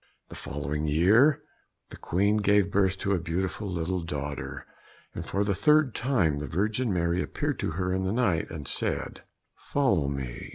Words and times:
The 0.29 0.35
following 0.35 0.87
year 0.87 1.43
the 1.91 1.95
Queen 1.95 2.37
gave 2.37 2.71
birth 2.71 2.97
to 3.01 3.11
a 3.11 3.19
beautiful 3.19 3.69
little 3.69 4.01
daughter, 4.01 4.65
and 5.13 5.23
for 5.23 5.43
the 5.43 5.53
third 5.53 5.93
time 5.93 6.39
the 6.39 6.47
Virgin 6.47 6.91
Mary 6.91 7.21
appeared 7.21 7.59
to 7.59 7.69
her 7.73 7.93
in 7.93 8.01
the 8.03 8.11
night 8.11 8.49
and 8.49 8.67
said, 8.67 9.21
"Follow 9.55 10.07
me." 10.07 10.49